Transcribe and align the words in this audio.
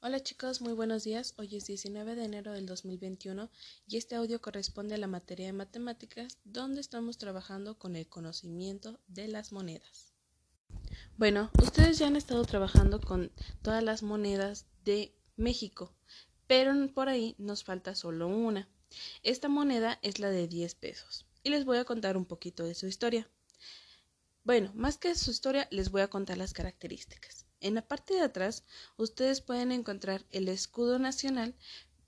Hola 0.00 0.22
chicos, 0.22 0.60
muy 0.60 0.74
buenos 0.74 1.02
días. 1.02 1.34
Hoy 1.38 1.56
es 1.56 1.66
19 1.66 2.14
de 2.14 2.24
enero 2.24 2.52
del 2.52 2.66
2021 2.66 3.50
y 3.88 3.96
este 3.96 4.14
audio 4.14 4.40
corresponde 4.40 4.94
a 4.94 4.98
la 4.98 5.08
materia 5.08 5.46
de 5.46 5.52
matemáticas 5.52 6.38
donde 6.44 6.80
estamos 6.80 7.18
trabajando 7.18 7.76
con 7.80 7.96
el 7.96 8.06
conocimiento 8.08 9.00
de 9.08 9.26
las 9.26 9.50
monedas. 9.50 10.12
Bueno, 11.16 11.50
ustedes 11.60 11.98
ya 11.98 12.06
han 12.06 12.14
estado 12.14 12.44
trabajando 12.44 13.00
con 13.00 13.32
todas 13.60 13.82
las 13.82 14.04
monedas 14.04 14.66
de 14.84 15.16
México, 15.34 15.92
pero 16.46 16.72
por 16.94 17.08
ahí 17.08 17.34
nos 17.36 17.64
falta 17.64 17.96
solo 17.96 18.28
una. 18.28 18.68
Esta 19.24 19.48
moneda 19.48 19.98
es 20.02 20.20
la 20.20 20.30
de 20.30 20.46
10 20.46 20.76
pesos 20.76 21.26
y 21.42 21.50
les 21.50 21.64
voy 21.64 21.78
a 21.78 21.84
contar 21.84 22.16
un 22.16 22.24
poquito 22.24 22.62
de 22.62 22.76
su 22.76 22.86
historia. 22.86 23.28
Bueno, 24.44 24.70
más 24.76 24.96
que 24.96 25.16
su 25.16 25.32
historia, 25.32 25.66
les 25.72 25.90
voy 25.90 26.02
a 26.02 26.08
contar 26.08 26.38
las 26.38 26.52
características. 26.52 27.47
En 27.60 27.74
la 27.74 27.82
parte 27.82 28.14
de 28.14 28.20
atrás 28.20 28.64
ustedes 28.96 29.40
pueden 29.40 29.72
encontrar 29.72 30.24
el 30.30 30.48
escudo 30.48 30.98
nacional 30.98 31.54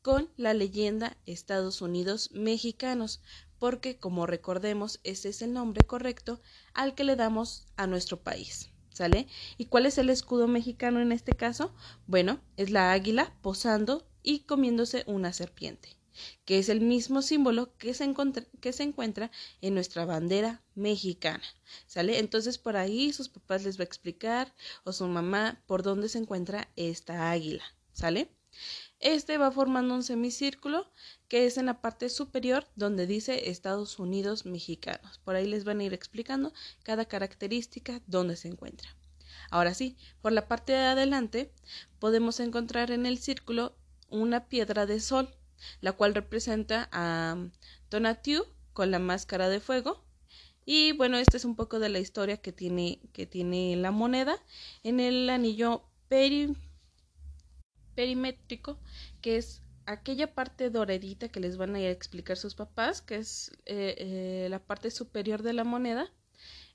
con 0.02 0.30
la 0.36 0.54
leyenda 0.54 1.16
Estados 1.26 1.82
Unidos 1.82 2.30
mexicanos, 2.32 3.20
porque 3.58 3.98
como 3.98 4.26
recordemos, 4.26 5.00
ese 5.04 5.28
es 5.28 5.42
el 5.42 5.52
nombre 5.52 5.84
correcto 5.84 6.40
al 6.72 6.94
que 6.94 7.04
le 7.04 7.16
damos 7.16 7.66
a 7.76 7.86
nuestro 7.86 8.22
país. 8.22 8.70
¿Sale? 8.92 9.28
¿Y 9.56 9.66
cuál 9.66 9.86
es 9.86 9.98
el 9.98 10.10
escudo 10.10 10.48
mexicano 10.48 11.00
en 11.00 11.12
este 11.12 11.32
caso? 11.32 11.74
Bueno, 12.06 12.40
es 12.56 12.70
la 12.70 12.92
águila 12.92 13.34
posando 13.40 14.06
y 14.22 14.40
comiéndose 14.40 15.04
una 15.06 15.32
serpiente 15.32 15.99
que 16.44 16.58
es 16.58 16.68
el 16.68 16.80
mismo 16.80 17.22
símbolo 17.22 17.76
que 17.78 17.94
se, 17.94 18.12
que 18.60 18.72
se 18.72 18.82
encuentra 18.82 19.30
en 19.60 19.74
nuestra 19.74 20.04
bandera 20.04 20.62
mexicana. 20.74 21.44
¿Sale? 21.86 22.18
Entonces 22.18 22.58
por 22.58 22.76
ahí 22.76 23.12
sus 23.12 23.28
papás 23.28 23.64
les 23.64 23.78
va 23.78 23.82
a 23.82 23.86
explicar 23.86 24.54
o 24.84 24.92
su 24.92 25.06
mamá 25.06 25.62
por 25.66 25.82
dónde 25.82 26.08
se 26.08 26.18
encuentra 26.18 26.68
esta 26.76 27.30
águila. 27.30 27.64
¿Sale? 27.92 28.30
Este 28.98 29.38
va 29.38 29.50
formando 29.50 29.94
un 29.94 30.02
semicírculo 30.02 30.90
que 31.28 31.46
es 31.46 31.56
en 31.56 31.66
la 31.66 31.80
parte 31.80 32.08
superior 32.10 32.66
donde 32.76 33.06
dice 33.06 33.48
Estados 33.50 33.98
Unidos 33.98 34.44
mexicanos. 34.44 35.18
Por 35.24 35.36
ahí 35.36 35.46
les 35.46 35.64
van 35.64 35.80
a 35.80 35.84
ir 35.84 35.94
explicando 35.94 36.52
cada 36.82 37.06
característica 37.06 38.02
dónde 38.06 38.36
se 38.36 38.48
encuentra. 38.48 38.94
Ahora 39.50 39.74
sí, 39.74 39.96
por 40.20 40.32
la 40.32 40.48
parte 40.48 40.72
de 40.72 40.78
adelante 40.78 41.52
podemos 41.98 42.40
encontrar 42.40 42.90
en 42.90 43.06
el 43.06 43.18
círculo 43.18 43.74
una 44.08 44.48
piedra 44.48 44.86
de 44.86 45.00
sol 45.00 45.34
la 45.80 45.92
cual 45.92 46.14
representa 46.14 46.88
a 46.92 47.36
Tonatiuh 47.88 48.44
con 48.72 48.90
la 48.90 48.98
máscara 48.98 49.48
de 49.48 49.60
fuego. 49.60 50.04
Y 50.64 50.92
bueno, 50.92 51.16
esta 51.18 51.36
es 51.36 51.44
un 51.44 51.56
poco 51.56 51.78
de 51.78 51.88
la 51.88 51.98
historia 51.98 52.36
que 52.36 52.52
tiene, 52.52 53.00
que 53.12 53.26
tiene 53.26 53.76
la 53.76 53.90
moneda. 53.90 54.36
En 54.82 55.00
el 55.00 55.28
anillo 55.30 55.84
perimétrico, 57.94 58.78
que 59.20 59.36
es 59.36 59.62
aquella 59.86 60.34
parte 60.34 60.70
doradita 60.70 61.28
que 61.28 61.40
les 61.40 61.56
van 61.56 61.74
a 61.74 61.80
ir 61.80 61.86
a 61.88 61.90
explicar 61.90 62.36
sus 62.36 62.54
papás, 62.54 63.02
que 63.02 63.16
es 63.16 63.50
eh, 63.66 63.96
eh, 63.98 64.46
la 64.48 64.60
parte 64.60 64.90
superior 64.90 65.42
de 65.42 65.52
la 65.52 65.64
moneda. 65.64 66.12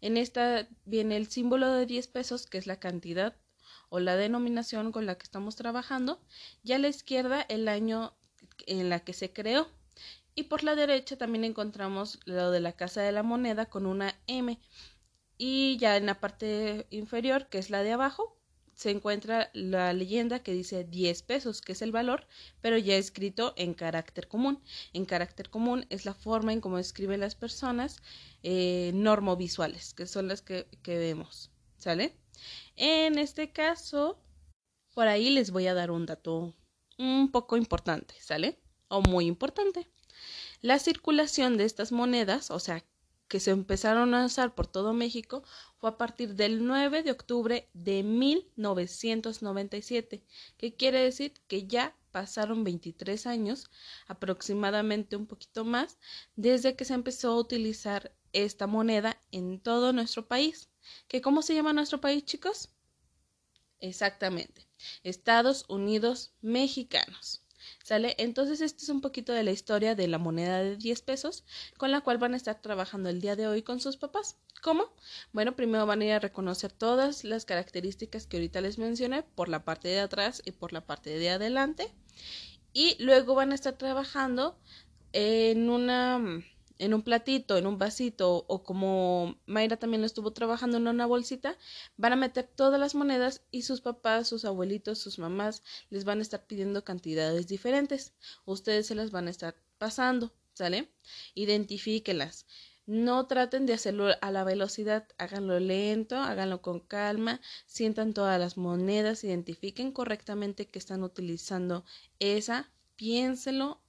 En 0.01 0.17
esta 0.17 0.67
viene 0.85 1.17
el 1.17 1.27
símbolo 1.27 1.71
de 1.71 1.85
10 1.85 2.07
pesos, 2.07 2.45
que 2.47 2.57
es 2.57 2.67
la 2.67 2.79
cantidad 2.79 3.35
o 3.89 3.99
la 3.99 4.15
denominación 4.15 4.91
con 4.91 5.05
la 5.05 5.15
que 5.15 5.23
estamos 5.23 5.55
trabajando. 5.55 6.21
Y 6.63 6.73
a 6.73 6.79
la 6.79 6.89
izquierda 6.89 7.41
el 7.41 7.67
año 7.67 8.13
en 8.67 8.89
la 8.89 8.99
que 9.01 9.13
se 9.13 9.31
creó. 9.31 9.67
Y 10.35 10.43
por 10.43 10.63
la 10.63 10.75
derecha 10.75 11.17
también 11.17 11.43
encontramos 11.45 12.19
lo 12.25 12.51
de 12.51 12.59
la 12.59 12.73
Casa 12.73 13.01
de 13.01 13.11
la 13.11 13.23
Moneda 13.23 13.67
con 13.67 13.85
una 13.85 14.15
M. 14.27 14.59
Y 15.37 15.77
ya 15.77 15.97
en 15.97 16.05
la 16.05 16.19
parte 16.19 16.87
inferior, 16.89 17.47
que 17.47 17.57
es 17.57 17.69
la 17.69 17.83
de 17.83 17.93
abajo, 17.93 18.37
se 18.75 18.89
encuentra 18.89 19.49
la 19.53 19.93
leyenda 19.93 20.43
que 20.43 20.51
dice 20.51 20.83
10 20.83 21.23
pesos, 21.23 21.61
que 21.61 21.71
es 21.71 21.81
el 21.81 21.93
valor, 21.93 22.27
pero 22.61 22.77
ya 22.77 22.95
escrito 22.95 23.53
en 23.55 23.73
carácter 23.73 24.27
común. 24.27 24.61
En 24.93 25.05
carácter 25.05 25.49
común 25.49 25.85
es 25.89 26.05
la 26.05 26.13
forma 26.13 26.51
en 26.51 26.59
cómo 26.61 26.77
escriben 26.77 27.21
las 27.21 27.35
personas 27.35 28.01
eh, 28.43 28.91
normovisuales, 28.93 29.93
que 29.93 30.05
son 30.05 30.27
las 30.27 30.41
que, 30.41 30.67
que 30.83 30.97
vemos. 30.97 31.51
¿Sale? 31.77 32.17
En 32.75 33.17
este 33.17 33.51
caso, 33.51 34.19
por 34.93 35.07
ahí 35.07 35.29
les 35.29 35.51
voy 35.51 35.67
a 35.67 35.73
dar 35.73 35.91
un 35.91 36.05
dato 36.05 36.53
un 36.97 37.31
poco 37.31 37.57
importante, 37.57 38.15
¿sale? 38.19 38.59
O 38.87 39.01
muy 39.01 39.25
importante. 39.25 39.89
La 40.61 40.79
circulación 40.79 41.57
de 41.57 41.65
estas 41.65 41.91
monedas, 41.91 42.51
o 42.51 42.59
sea, 42.59 42.83
que 43.27 43.39
se 43.39 43.51
empezaron 43.51 44.13
a 44.13 44.25
usar 44.25 44.53
por 44.55 44.67
todo 44.67 44.93
México, 44.93 45.43
fue 45.77 45.89
a 45.89 45.97
partir 45.97 46.35
del 46.35 46.65
9 46.65 47.03
de 47.03 47.11
octubre 47.11 47.69
de 47.73 48.03
1997, 48.03 50.23
que 50.57 50.75
quiere 50.75 51.01
decir 51.01 51.33
que 51.47 51.67
ya 51.67 51.95
pasaron 52.11 52.63
23 52.63 53.25
años, 53.27 53.69
aproximadamente 54.07 55.15
un 55.15 55.27
poquito 55.27 55.65
más, 55.65 55.97
desde 56.35 56.75
que 56.75 56.85
se 56.85 56.93
empezó 56.93 57.31
a 57.31 57.39
utilizar 57.39 58.15
esta 58.33 58.67
moneda 58.67 59.21
en 59.31 59.59
todo 59.59 59.93
nuestro 59.93 60.27
país. 60.27 60.69
¿Que 61.07 61.21
cómo 61.21 61.41
se 61.41 61.55
llama 61.55 61.73
nuestro 61.73 61.99
país, 62.01 62.25
chicos? 62.25 62.69
Exactamente. 63.79 64.64
Estados 65.03 65.65
Unidos 65.67 66.33
mexicanos. 66.41 67.41
¿Sale? 67.83 68.15
Entonces, 68.17 68.61
esto 68.61 68.83
es 68.83 68.89
un 68.89 69.01
poquito 69.01 69.33
de 69.33 69.43
la 69.43 69.51
historia 69.51 69.95
de 69.95 70.07
la 70.07 70.17
moneda 70.17 70.59
de 70.59 70.77
10 70.77 71.01
pesos 71.01 71.43
con 71.77 71.91
la 71.91 72.01
cual 72.01 72.17
van 72.17 72.33
a 72.33 72.37
estar 72.37 72.61
trabajando 72.61 73.09
el 73.09 73.21
día 73.21 73.35
de 73.35 73.47
hoy 73.47 73.63
con 73.63 73.79
sus 73.79 73.97
papás. 73.97 74.37
¿Cómo? 74.61 74.93
Bueno, 75.33 75.55
primero 75.55 75.85
van 75.85 76.01
a 76.01 76.05
ir 76.05 76.11
a 76.13 76.19
reconocer 76.19 76.71
todas 76.71 77.23
las 77.23 77.45
características 77.45 78.27
que 78.27 78.37
ahorita 78.37 78.61
les 78.61 78.77
mencioné 78.77 79.23
por 79.23 79.49
la 79.49 79.63
parte 79.63 79.87
de 79.87 79.99
atrás 79.99 80.41
y 80.45 80.51
por 80.51 80.73
la 80.73 80.85
parte 80.85 81.17
de 81.17 81.29
adelante. 81.29 81.91
Y 82.73 83.01
luego 83.03 83.35
van 83.35 83.51
a 83.51 83.55
estar 83.55 83.77
trabajando 83.77 84.59
en 85.13 85.69
una 85.69 86.43
en 86.77 86.93
un 86.93 87.01
platito, 87.01 87.57
en 87.57 87.67
un 87.67 87.77
vasito 87.77 88.45
o 88.47 88.63
como 88.63 89.39
Mayra 89.45 89.77
también 89.77 90.01
lo 90.01 90.07
estuvo 90.07 90.33
trabajando 90.33 90.77
en 90.77 90.87
una 90.87 91.05
bolsita, 91.05 91.57
van 91.97 92.13
a 92.13 92.17
meter 92.17 92.47
todas 92.47 92.79
las 92.79 92.95
monedas 92.95 93.41
y 93.51 93.63
sus 93.63 93.81
papás, 93.81 94.27
sus 94.27 94.45
abuelitos, 94.45 94.99
sus 94.99 95.19
mamás 95.19 95.63
les 95.89 96.05
van 96.05 96.19
a 96.19 96.21
estar 96.21 96.45
pidiendo 96.45 96.83
cantidades 96.83 97.47
diferentes. 97.47 98.13
Ustedes 98.45 98.87
se 98.87 98.95
las 98.95 99.11
van 99.11 99.27
a 99.27 99.31
estar 99.31 99.55
pasando, 99.77 100.33
¿sale? 100.53 100.89
Identifíquelas. 101.33 102.45
No 102.87 103.25
traten 103.25 103.65
de 103.65 103.73
hacerlo 103.73 104.09
a 104.21 104.31
la 104.31 104.43
velocidad, 104.43 105.07
háganlo 105.17 105.59
lento, 105.59 106.17
háganlo 106.17 106.61
con 106.61 106.79
calma, 106.81 107.41
sientan 107.65 108.13
todas 108.13 108.39
las 108.39 108.57
monedas, 108.57 109.23
identifiquen 109.23 109.91
correctamente 109.91 110.67
que 110.67 110.77
están 110.77 111.01
utilizando 111.01 111.83
esa, 112.19 112.69
piénselo 112.95 113.81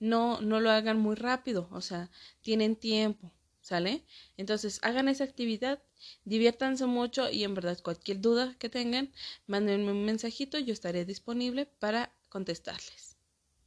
no, 0.00 0.40
no 0.40 0.60
lo 0.60 0.70
hagan 0.70 0.98
muy 0.98 1.14
rápido, 1.14 1.68
o 1.70 1.80
sea, 1.80 2.10
tienen 2.42 2.74
tiempo, 2.76 3.32
¿sale? 3.60 4.04
Entonces, 4.36 4.80
hagan 4.82 5.08
esa 5.08 5.24
actividad, 5.24 5.82
diviértanse 6.24 6.86
mucho 6.86 7.30
y 7.30 7.44
en 7.44 7.54
verdad 7.54 7.78
cualquier 7.82 8.20
duda 8.20 8.56
que 8.58 8.68
tengan, 8.68 9.12
mándenme 9.46 9.92
un 9.92 10.04
mensajito, 10.04 10.58
yo 10.58 10.72
estaré 10.72 11.04
disponible 11.04 11.66
para 11.66 12.12
contestarles. 12.28 13.16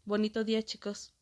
Bonito 0.06 0.44
día, 0.44 0.64
chicos. 0.64 1.14